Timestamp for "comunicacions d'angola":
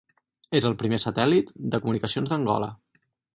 1.85-2.73